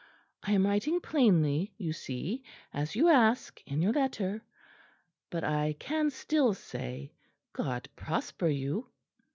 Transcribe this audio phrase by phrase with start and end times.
[0.41, 4.43] I am writing plainly you see, as you ask in your letter.
[5.29, 7.13] But I can still say,
[7.53, 8.89] God prosper you."